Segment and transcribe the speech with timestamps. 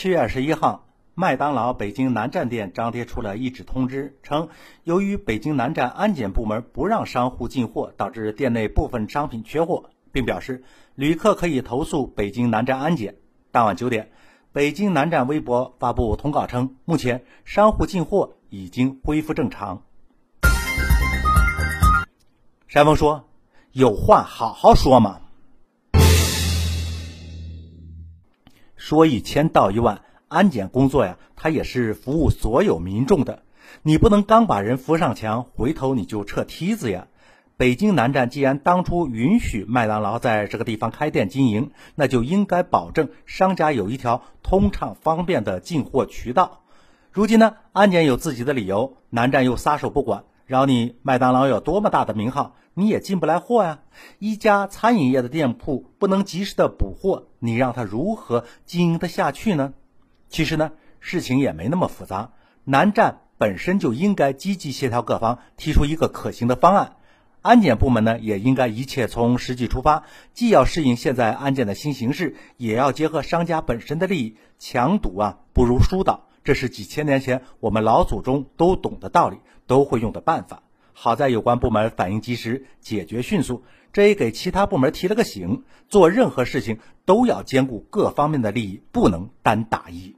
[0.00, 4.48] 七月二十一号，麦当劳北京南站店张贴出了一纸通知，称
[4.84, 10.62] 由于北京南站安检部门不让商户进货，导致店内部分商品缺货，并表示
[10.94, 13.16] 旅客可以投诉北京南站安检。
[13.50, 14.12] 当晚九点，
[14.52, 19.82] 北京南站微博发布通告称，目前商户进货已经恢复正常。
[22.68, 23.28] 山峰说
[23.74, 25.22] ：“有话好好说嘛。”
[28.78, 33.42] 说一千道一万，安检工作呀，它也是服务所有民众的。
[33.82, 37.08] 你不能刚把人扶上墙，回头你就撤梯子呀。
[37.56, 46.60] 北京南站既然当初允许麦当劳在这个地方开店经营，那就应该保证商家有一条通畅方便的进货渠道。
[47.10, 50.22] 如今呢，安检有自己的理由，南站又撒手不管。
[50.48, 53.80] 饶你麦当劳有多么大的名号，你也进不来货呀！
[54.18, 59.74] 一家餐饮业的店铺不能及时的补货，你让他如何经营得下去呢？
[60.30, 62.30] 其实呢，事情也没那么复杂。
[62.64, 66.96] 南站本身就应该积极协调各方，提出一个可行的方案。
[67.42, 74.38] 安检部门呢，也应该一切从实际出发，既要适应现在安检的新形势，也要结合商家本身的利益。
[74.58, 76.27] 强堵啊，不如疏导。
[76.48, 80.62] 这是几千年前我们老祖宗都懂的道理，都会用的办法。
[80.94, 90.16] 好在有关部门反应及时，解决迅速，这也给其他部门提了个醒：做任何事情都要兼顾各方面的利益，不能单打一。